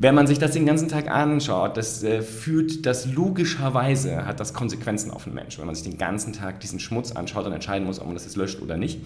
Wenn 0.00 0.14
man 0.14 0.28
sich 0.28 0.38
das 0.38 0.52
den 0.52 0.64
ganzen 0.64 0.88
Tag 0.88 1.10
anschaut, 1.10 1.76
das 1.76 2.04
äh, 2.04 2.22
führt 2.22 2.86
das 2.86 3.06
logischerweise, 3.06 4.26
hat 4.26 4.38
das 4.38 4.54
Konsequenzen 4.54 5.10
auf 5.10 5.24
den 5.24 5.34
Menschen. 5.34 5.58
Wenn 5.58 5.66
man 5.66 5.74
sich 5.74 5.84
den 5.84 5.98
ganzen 5.98 6.32
Tag 6.32 6.60
diesen 6.60 6.78
Schmutz 6.78 7.12
anschaut 7.12 7.46
und 7.46 7.52
entscheiden 7.52 7.84
muss, 7.84 7.98
ob 7.98 8.06
man 8.06 8.14
das 8.14 8.24
jetzt 8.24 8.36
löscht 8.36 8.62
oder 8.62 8.76
nicht. 8.76 9.00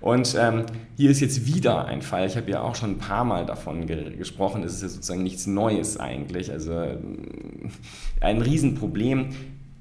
Und 0.00 0.34
ähm, 0.38 0.64
hier 0.96 1.10
ist 1.10 1.20
jetzt 1.20 1.46
wieder 1.46 1.84
ein 1.84 2.00
Fall, 2.00 2.26
ich 2.26 2.36
habe 2.36 2.50
ja 2.50 2.62
auch 2.62 2.74
schon 2.74 2.92
ein 2.92 2.98
paar 2.98 3.24
Mal 3.24 3.44
davon 3.44 3.86
ge 3.86 4.16
gesprochen, 4.16 4.62
es 4.62 4.74
ist 4.74 4.82
ja 4.82 4.88
sozusagen 4.88 5.22
nichts 5.22 5.46
Neues 5.46 5.98
eigentlich, 5.98 6.50
also 6.50 6.72
äh, 6.72 6.96
ein 8.20 8.40
Riesenproblem 8.40 9.30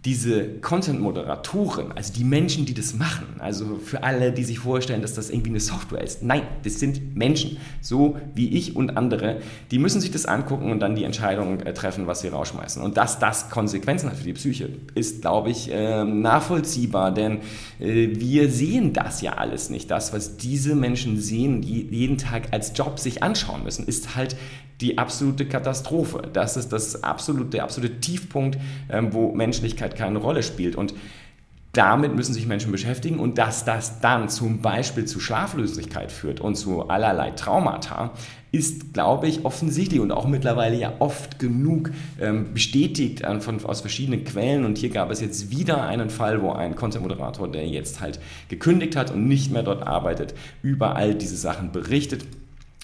diese 0.05 0.45
Content-Moderatoren, 0.61 1.91
also 1.91 2.13
die 2.13 2.23
Menschen, 2.23 2.65
die 2.65 2.73
das 2.73 2.93
machen, 2.93 3.25
also 3.39 3.77
für 3.83 4.01
alle, 4.03 4.31
die 4.31 4.45
sich 4.45 4.59
vorstellen, 4.59 5.01
dass 5.01 5.13
das 5.13 5.29
irgendwie 5.29 5.49
eine 5.49 5.59
Software 5.59 6.01
ist. 6.01 6.23
Nein, 6.23 6.43
das 6.63 6.79
sind 6.79 7.17
Menschen, 7.17 7.57
so 7.81 8.17
wie 8.33 8.47
ich 8.57 8.77
und 8.77 8.95
andere, 8.95 9.41
die 9.71 9.77
müssen 9.77 9.99
sich 9.99 10.09
das 10.11 10.25
angucken 10.25 10.71
und 10.71 10.79
dann 10.79 10.95
die 10.95 11.03
Entscheidung 11.03 11.59
äh, 11.59 11.73
treffen, 11.73 12.07
was 12.07 12.21
sie 12.21 12.29
rausschmeißen. 12.29 12.81
Und 12.81 12.95
dass 12.95 13.19
das 13.19 13.49
Konsequenzen 13.49 14.09
hat 14.09 14.15
für 14.15 14.23
die 14.23 14.33
Psyche, 14.33 14.69
ist, 14.95 15.21
glaube 15.21 15.49
ich, 15.49 15.69
äh, 15.69 16.05
nachvollziehbar, 16.05 17.13
denn 17.13 17.39
äh, 17.79 18.07
wir 18.13 18.49
sehen 18.49 18.93
das 18.93 19.21
ja 19.21 19.33
alles 19.33 19.69
nicht. 19.69 19.91
Das, 19.91 20.13
was 20.13 20.37
diese 20.37 20.75
Menschen 20.75 21.19
sehen, 21.19 21.61
die 21.61 21.81
jeden 21.91 22.17
Tag 22.17 22.53
als 22.53 22.71
Job 22.73 22.99
sich 22.99 23.21
anschauen 23.21 23.65
müssen, 23.65 23.85
ist 23.85 24.15
halt 24.15 24.37
die 24.81 24.97
absolute 24.97 25.45
Katastrophe. 25.45 26.23
Das 26.31 26.57
ist 26.57 26.69
das 26.69 27.03
absolute, 27.03 27.49
der 27.49 27.63
absolute 27.63 27.99
Tiefpunkt, 27.99 28.57
ähm, 28.89 29.13
wo 29.13 29.33
Menschlichkeit 29.33 29.95
keine 29.95 30.19
Rolle 30.19 30.43
spielt. 30.43 30.75
Und 30.75 30.93
damit 31.73 32.15
müssen 32.15 32.33
sich 32.33 32.47
Menschen 32.47 32.71
beschäftigen 32.71 33.19
und 33.19 33.37
dass 33.37 33.63
das 33.63 33.99
dann 33.99 34.27
zum 34.29 34.61
Beispiel 34.61 35.05
zu 35.05 35.19
Schlaflosigkeit 35.19 36.11
führt 36.11 36.39
und 36.39 36.55
zu 36.55 36.89
allerlei 36.89 37.31
Traumata, 37.31 38.11
ist, 38.51 38.93
glaube 38.93 39.27
ich, 39.27 39.45
offensichtlich 39.45 39.99
und 39.99 40.11
auch 40.11 40.27
mittlerweile 40.27 40.75
ja 40.75 40.93
oft 40.99 41.37
genug 41.37 41.91
ähm, 42.19 42.53
bestätigt 42.53 43.21
äh, 43.21 43.39
von, 43.39 43.63
aus 43.63 43.81
verschiedenen 43.81 44.23
Quellen. 44.23 44.65
Und 44.65 44.77
hier 44.79 44.89
gab 44.89 45.11
es 45.11 45.21
jetzt 45.21 45.51
wieder 45.51 45.83
einen 45.83 46.09
Fall, 46.09 46.41
wo 46.41 46.51
ein 46.51 46.75
Content-Moderator, 46.75 47.51
der 47.51 47.67
jetzt 47.67 48.01
halt 48.01 48.19
gekündigt 48.47 48.95
hat 48.95 49.11
und 49.11 49.27
nicht 49.27 49.51
mehr 49.51 49.63
dort 49.63 49.85
arbeitet, 49.85 50.33
über 50.63 50.95
all 50.95 51.13
diese 51.13 51.37
Sachen 51.37 51.71
berichtet. 51.71 52.25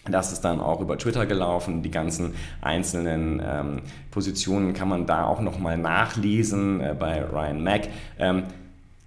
Das 0.09 0.31
ist 0.31 0.41
dann 0.41 0.59
auch 0.59 0.81
über 0.81 0.97
Twitter 0.97 1.25
gelaufen. 1.25 1.81
Die 1.81 1.91
ganzen 1.91 2.33
einzelnen 2.61 3.41
ähm, 3.43 3.81
Positionen 4.11 4.73
kann 4.73 4.87
man 4.87 5.05
da 5.05 5.25
auch 5.25 5.41
nochmal 5.41 5.77
nachlesen 5.77 6.79
äh, 6.79 6.95
bei 6.97 7.23
Ryan 7.23 7.63
Mack. 7.63 7.87
Ähm, 8.19 8.43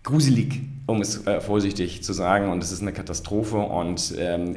gruselig, 0.02 0.60
um 0.86 1.00
es 1.00 1.26
äh, 1.26 1.40
vorsichtig 1.40 2.02
zu 2.02 2.12
sagen, 2.12 2.50
und 2.50 2.62
es 2.62 2.72
ist 2.72 2.82
eine 2.82 2.92
Katastrophe. 2.92 3.58
Und 3.58 4.14
ähm, 4.18 4.56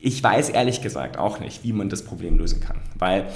ich 0.00 0.22
weiß 0.22 0.50
ehrlich 0.50 0.82
gesagt 0.82 1.18
auch 1.18 1.38
nicht, 1.40 1.64
wie 1.64 1.72
man 1.72 1.88
das 1.88 2.02
Problem 2.02 2.38
lösen 2.38 2.60
kann. 2.60 2.78
Weil 2.98 3.26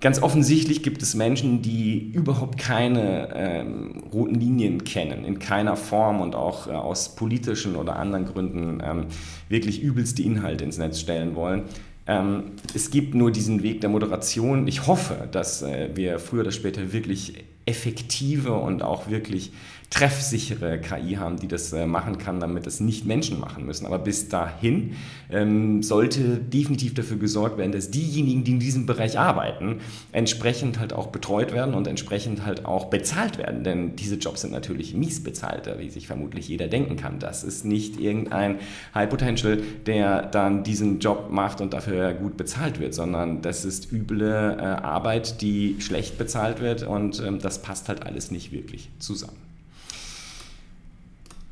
Ganz 0.00 0.22
offensichtlich 0.22 0.82
gibt 0.82 1.02
es 1.02 1.14
Menschen, 1.14 1.60
die 1.60 2.10
überhaupt 2.14 2.58
keine 2.58 3.28
ähm, 3.34 4.02
roten 4.12 4.34
Linien 4.34 4.84
kennen, 4.84 5.26
in 5.26 5.38
keiner 5.38 5.76
Form 5.76 6.22
und 6.22 6.34
auch 6.34 6.68
äh, 6.68 6.70
aus 6.70 7.14
politischen 7.14 7.76
oder 7.76 7.96
anderen 7.96 8.24
Gründen 8.24 8.82
ähm, 8.82 9.06
wirklich 9.50 9.82
übelst 9.82 10.16
die 10.16 10.24
Inhalte 10.24 10.64
ins 10.64 10.78
Netz 10.78 11.00
stellen 11.00 11.34
wollen. 11.34 11.64
Ähm, 12.06 12.52
es 12.74 12.90
gibt 12.90 13.14
nur 13.14 13.30
diesen 13.30 13.62
Weg 13.62 13.82
der 13.82 13.90
Moderation. 13.90 14.66
Ich 14.66 14.86
hoffe, 14.86 15.28
dass 15.30 15.60
äh, 15.60 15.90
wir 15.94 16.18
früher 16.18 16.40
oder 16.40 16.50
später 16.50 16.94
wirklich 16.94 17.34
effektive 17.66 18.54
und 18.54 18.82
auch 18.82 19.10
wirklich 19.10 19.52
treffsichere 19.90 20.78
KI 20.78 21.16
haben, 21.16 21.36
die 21.36 21.48
das 21.48 21.72
äh, 21.72 21.84
machen 21.84 22.18
kann, 22.18 22.38
damit 22.38 22.66
es 22.68 22.78
nicht 22.78 23.04
Menschen 23.06 23.40
machen 23.40 23.66
müssen. 23.66 23.86
Aber 23.86 23.98
bis 23.98 24.28
dahin 24.28 24.94
ähm, 25.30 25.82
sollte 25.82 26.38
definitiv 26.38 26.94
dafür 26.94 27.16
gesorgt 27.16 27.58
werden, 27.58 27.72
dass 27.72 27.90
diejenigen, 27.90 28.44
die 28.44 28.52
in 28.52 28.60
diesem 28.60 28.86
Bereich 28.86 29.18
arbeiten, 29.18 29.80
entsprechend 30.12 30.78
halt 30.78 30.92
auch 30.92 31.08
betreut 31.08 31.52
werden 31.52 31.74
und 31.74 31.88
entsprechend 31.88 32.46
halt 32.46 32.66
auch 32.66 32.86
bezahlt 32.86 33.36
werden. 33.36 33.64
Denn 33.64 33.96
diese 33.96 34.14
Jobs 34.14 34.42
sind 34.42 34.52
natürlich 34.52 34.94
mies 34.94 35.24
bezahlter, 35.24 35.80
wie 35.80 35.90
sich 35.90 36.06
vermutlich 36.06 36.48
jeder 36.48 36.68
denken 36.68 36.94
kann. 36.94 37.18
Das 37.18 37.42
ist 37.42 37.64
nicht 37.64 37.98
irgendein 37.98 38.60
High 38.94 39.10
Potential, 39.10 39.60
der 39.86 40.22
dann 40.22 40.62
diesen 40.62 41.00
Job 41.00 41.30
macht 41.30 41.60
und 41.60 41.72
dafür 41.74 42.14
gut 42.14 42.36
bezahlt 42.36 42.78
wird, 42.78 42.94
sondern 42.94 43.42
das 43.42 43.64
ist 43.64 43.90
üble 43.90 44.20
äh, 44.56 44.62
Arbeit, 44.62 45.42
die 45.42 45.76
schlecht 45.80 46.16
bezahlt 46.16 46.60
wird 46.60 46.84
und 46.84 47.20
ähm, 47.20 47.40
das 47.40 47.60
passt 47.60 47.88
halt 47.88 48.06
alles 48.06 48.30
nicht 48.30 48.52
wirklich 48.52 48.88
zusammen. 49.00 49.49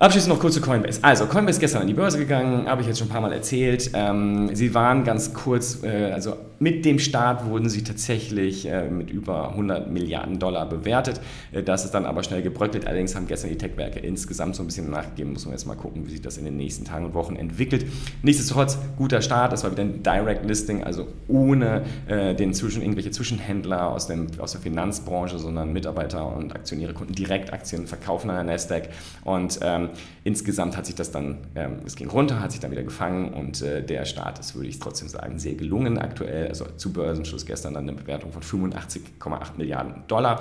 Abschließend 0.01 0.33
noch 0.33 0.41
kurz 0.41 0.55
zu 0.55 0.61
Coinbase. 0.61 1.01
Also, 1.03 1.27
Coinbase 1.27 1.59
gestern 1.59 1.83
an 1.83 1.89
die 1.89 1.95
Börse 1.95 2.19
gegangen, 2.19 2.69
habe 2.69 2.83
ich 2.83 2.87
jetzt 2.87 3.01
schon 3.01 3.09
ein 3.09 3.11
paar 3.11 3.21
Mal 3.21 3.33
erzählt. 3.33 3.91
Ähm, 3.95 4.55
sie 4.55 4.73
waren 4.73 5.03
ganz 5.03 5.35
kurz, 5.35 5.83
äh, 5.83 6.13
also 6.13 6.37
mit 6.61 6.85
dem 6.85 7.01
Start 7.01 7.47
wurden 7.47 7.69
sie 7.69 7.83
tatsächlich 7.83 8.67
äh, 8.67 8.89
mit 8.91 9.11
über 9.11 9.51
100 9.51 9.91
Milliarden 9.91 10.39
Dollar 10.39 10.69
bewertet. 10.69 11.21
Äh, 11.51 11.65
das 11.65 11.85
ist 11.85 11.95
dann 11.95 12.07
aber 12.07 12.23
schnell 12.23 12.43
gebröckelt. 12.43 12.87
Allerdings 12.87 13.17
haben 13.17 13.27
gestern 13.27 13.51
die 13.51 13.59
Tech-Werke 13.59 13.99
insgesamt 13.99 14.55
so 14.55 14.63
ein 14.63 14.67
bisschen 14.67 14.89
nachgegeben. 14.89 15.33
Muss 15.33 15.47
man 15.47 15.55
jetzt 15.55 15.67
mal 15.67 15.75
gucken, 15.75 16.07
wie 16.07 16.11
sich 16.11 16.23
das 16.23 16.39
in 16.39 16.45
den 16.45 16.57
nächsten 16.57 16.85
Tagen 16.85 17.07
und 17.07 17.15
Wochen 17.15 17.35
entwickelt. 17.35 17.85
Nichtsdestotrotz, 18.23 18.79
guter 18.97 19.21
Start. 19.21 19.53
Das 19.53 19.65
war 19.65 19.73
wieder 19.73 19.83
ein 19.83 20.05
Direct 20.05 20.47
Listing, 20.47 20.85
also 20.85 21.09
ohne 21.27 21.83
äh, 22.07 22.37
den 22.37 22.55
zwischen, 22.55 22.83
irgendwelche 22.83 23.11
Zwischenhändler 23.11 23.91
aus, 23.91 24.07
dem, 24.07 24.29
aus 24.39 24.53
der 24.53 24.61
Finanzbranche, 24.61 25.39
sondern 25.39 25.73
Mitarbeiter 25.73 26.37
und 26.37 26.55
Aktionäre 26.55 26.93
konnten 26.93 27.15
direkt 27.15 27.53
Aktien 27.53 27.89
verkaufen 27.89 28.31
an 28.31 28.37
der 28.47 28.55
Nasdaq. 28.55 28.91
Und 29.25 29.59
ähm, 29.63 29.88
insgesamt 30.25 30.77
hat 30.77 30.87
sich 30.87 30.95
das 30.95 31.11
dann, 31.11 31.39
ähm, 31.55 31.81
es 31.85 31.97
ging 31.97 32.09
runter, 32.09 32.41
hat 32.41 32.53
sich 32.53 32.61
dann 32.61 32.71
wieder 32.71 32.83
gefangen 32.83 33.33
und 33.33 33.63
äh, 33.63 33.83
der 33.83 34.05
Start 34.05 34.39
ist, 34.39 34.55
würde 34.55 34.69
ich 34.69 34.79
trotzdem 34.79 35.09
sagen, 35.09 35.39
sehr 35.39 35.55
gelungen 35.55 35.99
aktuell. 35.99 36.49
Also 36.49 36.67
zu 36.77 36.93
Börsenschluss 36.93 37.47
gestern 37.47 37.75
dann 37.75 37.89
eine 37.89 37.99
Bewertung 37.99 38.33
von 38.33 38.43
85,8 38.43 39.57
Milliarden 39.57 40.05
Dollar 40.09 40.41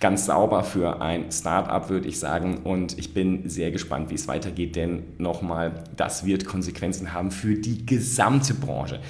ganz 0.00 0.26
sauber 0.26 0.64
für 0.64 1.00
ein 1.00 1.30
Startup, 1.30 1.88
würde 1.88 2.08
ich 2.08 2.18
sagen. 2.18 2.58
Und 2.64 2.98
ich 2.98 3.14
bin 3.14 3.48
sehr 3.48 3.70
gespannt, 3.70 4.10
wie 4.10 4.14
es 4.14 4.26
weitergeht, 4.28 4.76
denn 4.76 5.04
nochmal, 5.18 5.84
das 5.96 6.24
wird 6.24 6.44
Konsequenzen 6.44 7.12
haben 7.12 7.30
für 7.30 7.54
die 7.54 7.86
gesamte 7.86 8.54
Branche. 8.54 9.00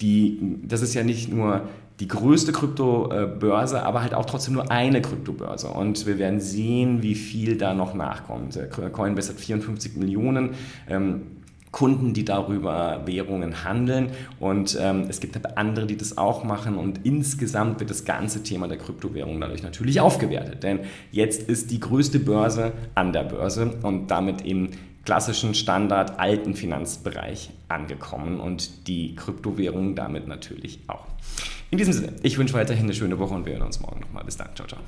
Die, 0.00 0.58
das 0.62 0.82
ist 0.82 0.94
ja 0.94 1.02
nicht 1.02 1.32
nur 1.32 1.68
die 2.00 2.08
größte 2.08 2.52
Kryptobörse, 2.52 3.82
aber 3.82 4.02
halt 4.02 4.14
auch 4.14 4.26
trotzdem 4.26 4.54
nur 4.54 4.70
eine 4.70 5.00
Kryptobörse. 5.00 5.68
Und 5.68 6.06
wir 6.06 6.18
werden 6.18 6.40
sehen, 6.40 7.02
wie 7.02 7.14
viel 7.14 7.56
da 7.56 7.72
noch 7.74 7.94
nachkommt. 7.94 8.58
Coinbase 8.92 9.32
hat 9.32 9.40
54 9.40 9.96
Millionen. 9.96 10.50
Ähm, 10.88 11.22
Kunden, 11.72 12.14
die 12.14 12.24
darüber 12.24 13.02
Währungen 13.04 13.64
handeln. 13.64 14.10
Und 14.40 14.78
ähm, 14.80 15.04
es 15.08 15.20
gibt 15.20 15.36
aber 15.36 15.58
andere, 15.58 15.86
die 15.86 15.98
das 15.98 16.16
auch 16.16 16.42
machen. 16.42 16.76
Und 16.76 17.00
insgesamt 17.04 17.80
wird 17.80 17.90
das 17.90 18.06
ganze 18.06 18.42
Thema 18.42 18.66
der 18.66 18.78
Kryptowährung 18.78 19.38
dadurch 19.40 19.62
natürlich 19.62 20.00
aufgewertet. 20.00 20.62
Denn 20.62 20.80
jetzt 21.12 21.42
ist 21.42 21.70
die 21.70 21.80
größte 21.80 22.18
Börse 22.18 22.72
an 22.94 23.12
der 23.12 23.24
Börse 23.24 23.74
und 23.82 24.10
damit 24.10 24.40
im 24.40 24.70
klassischen 25.04 25.54
Standard 25.54 26.18
alten 26.18 26.54
Finanzbereich 26.54 27.50
angekommen 27.68 28.40
und 28.40 28.88
die 28.88 29.14
Kryptowährung 29.14 29.94
damit 29.94 30.26
natürlich 30.28 30.80
auch. 30.88 31.06
In 31.70 31.78
diesem 31.78 31.92
Sinne, 31.92 32.12
ich 32.22 32.38
wünsche 32.38 32.54
weiterhin 32.54 32.84
eine 32.84 32.94
schöne 32.94 33.18
Woche 33.18 33.34
und 33.34 33.44
wir 33.44 33.54
hören 33.54 33.66
uns 33.66 33.80
morgen 33.80 34.00
nochmal. 34.00 34.24
Bis 34.24 34.36
dann. 34.36 34.54
Ciao, 34.54 34.68
ciao. 34.68 34.80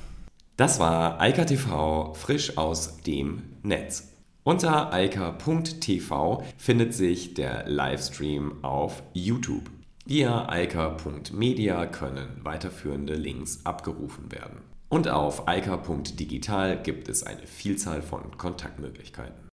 Das 0.55 0.79
war 0.79 1.19
Eika 1.21 1.45
TV 1.45 2.13
frisch 2.13 2.57
aus 2.57 2.97
dem 3.01 3.43
Netz. 3.63 4.13
Unter 4.43 4.93
eika.tv 4.93 6.43
findet 6.57 6.93
sich 6.93 7.33
der 7.33 7.67
Livestream 7.67 8.63
auf 8.63 9.03
YouTube. 9.13 9.69
Via 10.05 10.49
eika.media 10.49 11.85
können 11.85 12.39
weiterführende 12.43 13.13
Links 13.13 13.59
abgerufen 13.65 14.31
werden. 14.31 14.61
Und 14.87 15.07
auf 15.07 15.47
eika.digital 15.47 16.81
gibt 16.81 17.09
es 17.09 17.23
eine 17.23 17.45
Vielzahl 17.45 18.01
von 18.01 18.37
Kontaktmöglichkeiten. 18.37 19.48